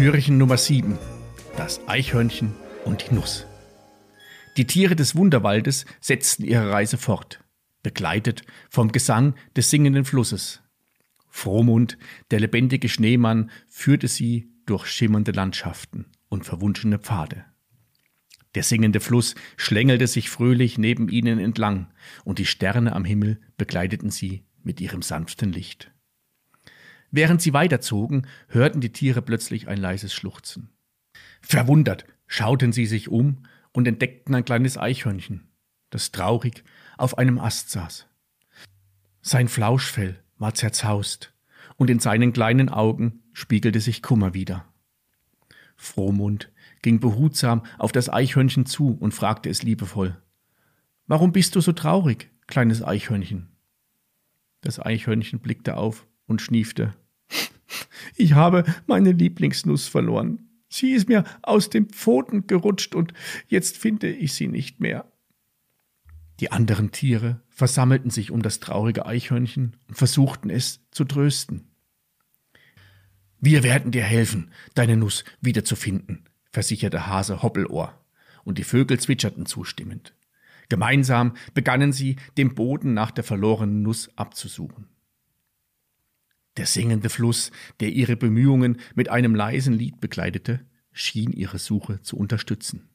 Türchen 0.00 0.38
Nummer 0.38 0.56
7. 0.56 0.96
Das 1.58 1.86
Eichhörnchen 1.86 2.54
und 2.86 3.04
die 3.06 3.14
Nuss. 3.14 3.44
Die 4.56 4.66
Tiere 4.66 4.96
des 4.96 5.14
Wunderwaldes 5.14 5.84
setzten 6.00 6.42
ihre 6.44 6.70
Reise 6.70 6.96
fort, 6.96 7.44
begleitet 7.82 8.44
vom 8.70 8.92
Gesang 8.92 9.34
des 9.56 9.68
singenden 9.68 10.06
Flusses. 10.06 10.62
Frohmund, 11.28 11.98
der 12.30 12.40
lebendige 12.40 12.88
Schneemann, 12.88 13.50
führte 13.68 14.08
sie 14.08 14.50
durch 14.64 14.86
schimmernde 14.86 15.32
Landschaften 15.32 16.06
und 16.30 16.46
verwunschene 16.46 16.98
Pfade. 16.98 17.44
Der 18.54 18.62
singende 18.62 19.00
Fluss 19.00 19.34
schlängelte 19.58 20.06
sich 20.06 20.30
fröhlich 20.30 20.78
neben 20.78 21.10
ihnen 21.10 21.38
entlang, 21.38 21.92
und 22.24 22.38
die 22.38 22.46
Sterne 22.46 22.94
am 22.94 23.04
Himmel 23.04 23.38
begleiteten 23.58 24.08
sie 24.08 24.46
mit 24.62 24.80
ihrem 24.80 25.02
sanften 25.02 25.52
Licht. 25.52 25.92
Während 27.10 27.42
sie 27.42 27.52
weiterzogen, 27.52 28.26
hörten 28.48 28.80
die 28.80 28.92
Tiere 28.92 29.22
plötzlich 29.22 29.68
ein 29.68 29.78
leises 29.78 30.12
Schluchzen. 30.12 30.70
Verwundert 31.40 32.04
schauten 32.26 32.72
sie 32.72 32.86
sich 32.86 33.08
um 33.08 33.44
und 33.72 33.88
entdeckten 33.88 34.34
ein 34.34 34.44
kleines 34.44 34.78
Eichhörnchen, 34.78 35.48
das 35.90 36.12
traurig 36.12 36.64
auf 36.96 37.18
einem 37.18 37.38
Ast 37.38 37.70
saß. 37.70 38.06
Sein 39.22 39.48
Flauschfell 39.48 40.22
war 40.38 40.54
zerzaust, 40.54 41.34
und 41.76 41.90
in 41.90 41.98
seinen 41.98 42.32
kleinen 42.32 42.68
Augen 42.68 43.22
spiegelte 43.32 43.80
sich 43.80 44.02
Kummer 44.02 44.34
wider. 44.34 44.66
Frohmund 45.76 46.52
ging 46.82 47.00
behutsam 47.00 47.64
auf 47.78 47.90
das 47.90 48.10
Eichhörnchen 48.10 48.66
zu 48.66 48.96
und 49.00 49.12
fragte 49.12 49.48
es 49.48 49.62
liebevoll 49.62 50.16
Warum 51.06 51.32
bist 51.32 51.56
du 51.56 51.60
so 51.60 51.72
traurig, 51.72 52.30
kleines 52.46 52.84
Eichhörnchen? 52.84 53.48
Das 54.60 54.78
Eichhörnchen 54.78 55.40
blickte 55.40 55.76
auf 55.76 56.06
und 56.30 56.40
schniefte. 56.40 56.94
Ich 58.16 58.32
habe 58.32 58.64
meine 58.86 59.12
Lieblingsnuss 59.12 59.88
verloren. 59.88 60.48
Sie 60.68 60.92
ist 60.92 61.08
mir 61.08 61.24
aus 61.42 61.68
den 61.68 61.86
Pfoten 61.86 62.46
gerutscht 62.46 62.94
und 62.94 63.12
jetzt 63.48 63.76
finde 63.76 64.10
ich 64.10 64.32
sie 64.34 64.46
nicht 64.46 64.80
mehr. 64.80 65.10
Die 66.38 66.52
anderen 66.52 66.92
Tiere 66.92 67.42
versammelten 67.48 68.10
sich 68.10 68.30
um 68.30 68.40
das 68.40 68.60
traurige 68.60 69.04
Eichhörnchen 69.04 69.76
und 69.88 69.94
versuchten 69.96 70.48
es 70.48 70.80
zu 70.90 71.04
trösten. 71.04 71.66
Wir 73.40 73.62
werden 73.62 73.90
dir 73.90 74.04
helfen, 74.04 74.50
deine 74.74 74.96
Nuss 74.96 75.24
wiederzufinden, 75.40 76.28
versicherte 76.52 77.06
Hase 77.06 77.42
Hoppelohr, 77.42 77.94
und 78.44 78.58
die 78.58 78.64
Vögel 78.64 78.98
zwitscherten 78.98 79.46
zustimmend. 79.46 80.14
Gemeinsam 80.68 81.34
begannen 81.52 81.92
sie, 81.92 82.16
den 82.38 82.54
Boden 82.54 82.94
nach 82.94 83.10
der 83.10 83.24
verlorenen 83.24 83.82
Nuss 83.82 84.10
abzusuchen. 84.16 84.86
Der 86.60 86.66
singende 86.66 87.08
Fluss, 87.08 87.52
der 87.80 87.88
ihre 87.88 88.18
Bemühungen 88.18 88.82
mit 88.94 89.08
einem 89.08 89.34
leisen 89.34 89.72
Lied 89.72 89.98
begleitete, 89.98 90.60
schien 90.92 91.32
ihre 91.32 91.58
Suche 91.58 92.02
zu 92.02 92.18
unterstützen. 92.18 92.90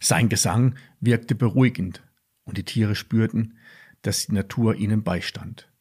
Sein 0.00 0.28
Gesang 0.28 0.74
wirkte 1.00 1.34
beruhigend, 1.34 2.02
und 2.44 2.58
die 2.58 2.64
Tiere 2.64 2.94
spürten, 2.94 3.56
dass 4.02 4.26
die 4.26 4.34
Natur 4.34 4.74
ihnen 4.74 5.02
beistand. 5.02 5.72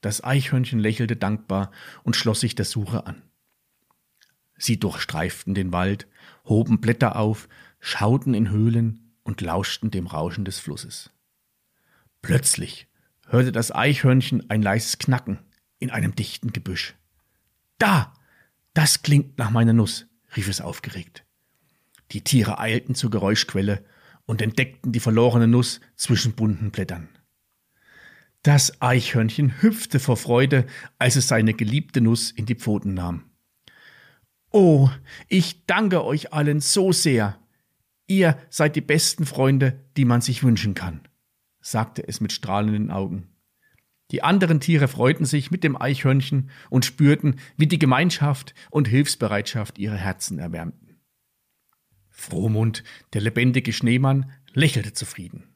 Das 0.00 0.24
Eichhörnchen 0.24 0.80
lächelte 0.80 1.14
dankbar 1.14 1.70
und 2.02 2.16
schloss 2.16 2.40
sich 2.40 2.56
der 2.56 2.64
Suche 2.64 3.06
an. 3.06 3.22
Sie 4.58 4.80
durchstreiften 4.80 5.54
den 5.54 5.70
Wald, 5.70 6.08
hoben 6.46 6.80
Blätter 6.80 7.14
auf, 7.14 7.48
schauten 7.78 8.34
in 8.34 8.50
Höhlen 8.50 9.14
und 9.22 9.40
lauschten 9.40 9.92
dem 9.92 10.08
Rauschen 10.08 10.44
des 10.44 10.58
Flusses. 10.58 11.12
Plötzlich 12.22 12.88
hörte 13.28 13.52
das 13.52 13.72
Eichhörnchen 13.72 14.50
ein 14.50 14.62
leises 14.62 14.98
Knacken 14.98 15.38
in 15.84 15.90
einem 15.90 16.14
dichten 16.14 16.52
Gebüsch. 16.52 16.94
Da! 17.78 18.12
Das 18.72 19.02
klingt 19.02 19.38
nach 19.38 19.50
meiner 19.50 19.72
Nuss, 19.72 20.06
rief 20.36 20.48
es 20.48 20.60
aufgeregt. 20.60 21.24
Die 22.10 22.24
Tiere 22.24 22.58
eilten 22.58 22.96
zur 22.96 23.10
Geräuschquelle 23.10 23.84
und 24.26 24.42
entdeckten 24.42 24.90
die 24.90 24.98
verlorene 24.98 25.46
Nuss 25.46 25.80
zwischen 25.94 26.32
bunten 26.32 26.72
Blättern. 26.72 27.08
Das 28.42 28.82
Eichhörnchen 28.82 29.62
hüpfte 29.62 30.00
vor 30.00 30.16
Freude, 30.16 30.66
als 30.98 31.14
es 31.14 31.28
seine 31.28 31.54
geliebte 31.54 32.00
Nuss 32.00 32.32
in 32.32 32.46
die 32.46 32.56
Pfoten 32.56 32.94
nahm. 32.94 33.30
Oh, 34.50 34.90
ich 35.28 35.66
danke 35.66 36.04
euch 36.04 36.32
allen 36.32 36.60
so 36.60 36.90
sehr, 36.90 37.38
Ihr 38.06 38.38
seid 38.50 38.76
die 38.76 38.82
besten 38.82 39.24
Freunde, 39.24 39.80
die 39.96 40.04
man 40.04 40.20
sich 40.20 40.42
wünschen 40.42 40.74
kann, 40.74 41.00
sagte 41.60 42.06
es 42.06 42.20
mit 42.20 42.32
strahlenden 42.32 42.90
Augen. 42.90 43.28
Die 44.10 44.22
anderen 44.22 44.60
Tiere 44.60 44.88
freuten 44.88 45.24
sich 45.24 45.50
mit 45.50 45.64
dem 45.64 45.80
Eichhörnchen 45.80 46.50
und 46.70 46.84
spürten, 46.84 47.40
wie 47.56 47.66
die 47.66 47.78
Gemeinschaft 47.78 48.54
und 48.70 48.86
Hilfsbereitschaft 48.88 49.78
ihre 49.78 49.96
Herzen 49.96 50.38
erwärmten. 50.38 51.00
Frohmund, 52.10 52.84
der 53.12 53.22
lebendige 53.22 53.72
Schneemann, 53.72 54.30
lächelte 54.52 54.92
zufrieden. 54.92 55.54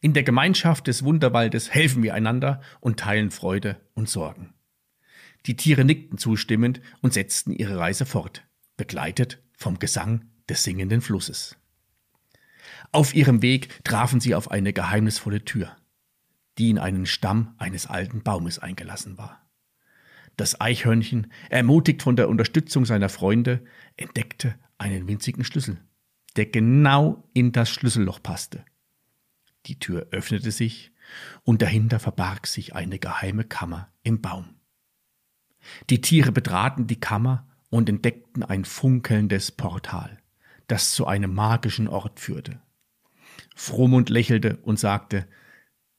In 0.00 0.12
der 0.12 0.22
Gemeinschaft 0.22 0.86
des 0.86 1.04
Wunderwaldes 1.04 1.70
helfen 1.70 2.02
wir 2.02 2.14
einander 2.14 2.62
und 2.80 3.00
teilen 3.00 3.30
Freude 3.30 3.80
und 3.94 4.08
Sorgen. 4.08 4.54
Die 5.46 5.56
Tiere 5.56 5.84
nickten 5.84 6.18
zustimmend 6.18 6.80
und 7.00 7.12
setzten 7.12 7.52
ihre 7.52 7.78
Reise 7.78 8.06
fort, 8.06 8.46
begleitet 8.76 9.42
vom 9.56 9.78
Gesang 9.78 10.26
des 10.48 10.64
singenden 10.64 11.00
Flusses. 11.00 11.56
Auf 12.92 13.14
ihrem 13.14 13.42
Weg 13.42 13.84
trafen 13.84 14.20
sie 14.20 14.34
auf 14.34 14.50
eine 14.50 14.72
geheimnisvolle 14.72 15.44
Tür, 15.44 15.76
die 16.60 16.68
in 16.68 16.78
einen 16.78 17.06
Stamm 17.06 17.54
eines 17.56 17.86
alten 17.86 18.22
Baumes 18.22 18.58
eingelassen 18.58 19.16
war. 19.16 19.48
Das 20.36 20.60
Eichhörnchen, 20.60 21.32
ermutigt 21.48 22.02
von 22.02 22.16
der 22.16 22.28
Unterstützung 22.28 22.84
seiner 22.84 23.08
Freunde, 23.08 23.64
entdeckte 23.96 24.54
einen 24.76 25.08
winzigen 25.08 25.42
Schlüssel, 25.42 25.80
der 26.36 26.44
genau 26.44 27.28
in 27.32 27.52
das 27.52 27.70
Schlüsselloch 27.70 28.22
passte. 28.22 28.62
Die 29.66 29.78
Tür 29.78 30.08
öffnete 30.10 30.50
sich 30.50 30.92
und 31.44 31.62
dahinter 31.62 31.98
verbarg 31.98 32.46
sich 32.46 32.74
eine 32.74 32.98
geheime 32.98 33.44
Kammer 33.44 33.90
im 34.02 34.20
Baum. 34.20 34.60
Die 35.88 36.02
Tiere 36.02 36.30
betraten 36.30 36.86
die 36.86 37.00
Kammer 37.00 37.48
und 37.70 37.88
entdeckten 37.88 38.42
ein 38.42 38.66
funkelndes 38.66 39.50
Portal, 39.50 40.18
das 40.66 40.92
zu 40.92 41.06
einem 41.06 41.34
magischen 41.34 41.88
Ort 41.88 42.20
führte. 42.20 42.60
Frohmund 43.56 44.10
lächelte 44.10 44.58
und 44.58 44.78
sagte, 44.78 45.26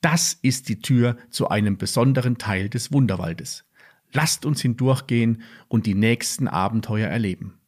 das 0.01 0.33
ist 0.33 0.67
die 0.69 0.81
Tür 0.81 1.17
zu 1.29 1.49
einem 1.49 1.77
besonderen 1.77 2.37
Teil 2.37 2.69
des 2.69 2.91
Wunderwaldes. 2.91 3.65
Lasst 4.11 4.45
uns 4.45 4.61
hindurchgehen 4.61 5.43
und 5.67 5.85
die 5.85 5.95
nächsten 5.95 6.47
Abenteuer 6.47 7.07
erleben. 7.07 7.59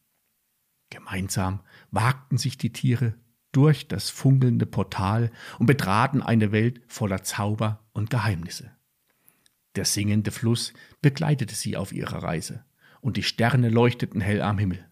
Gemeinsam 0.89 1.61
wagten 1.91 2.37
sich 2.37 2.57
die 2.57 2.73
Tiere 2.73 3.15
durch 3.51 3.87
das 3.87 4.09
funkelnde 4.09 4.65
Portal 4.65 5.31
und 5.59 5.67
betraten 5.67 6.21
eine 6.21 6.51
Welt 6.51 6.81
voller 6.87 7.23
Zauber 7.23 7.85
und 7.93 8.09
Geheimnisse. 8.09 8.71
Der 9.75 9.85
singende 9.85 10.31
Fluss 10.31 10.73
begleitete 11.01 11.55
sie 11.55 11.77
auf 11.77 11.93
ihrer 11.93 12.21
Reise, 12.23 12.65
und 13.01 13.17
die 13.17 13.23
Sterne 13.23 13.69
leuchteten 13.69 14.21
hell 14.21 14.41
am 14.41 14.57
Himmel. 14.57 14.85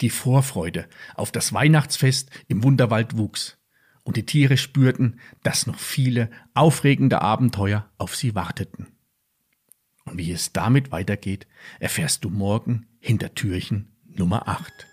Die 0.00 0.10
Vorfreude 0.10 0.88
auf 1.14 1.30
das 1.30 1.52
Weihnachtsfest 1.52 2.30
im 2.48 2.62
Wunderwald 2.62 3.16
wuchs, 3.16 3.58
und 4.10 4.16
die 4.16 4.26
Tiere 4.26 4.56
spürten, 4.56 5.20
dass 5.44 5.68
noch 5.68 5.78
viele 5.78 6.30
aufregende 6.52 7.22
Abenteuer 7.22 7.88
auf 7.96 8.16
sie 8.16 8.34
warteten. 8.34 8.88
Und 10.04 10.18
wie 10.18 10.32
es 10.32 10.52
damit 10.52 10.90
weitergeht, 10.90 11.46
erfährst 11.78 12.24
du 12.24 12.28
morgen 12.28 12.86
hinter 12.98 13.36
Türchen 13.36 13.92
Nummer 14.08 14.48
8. 14.48 14.89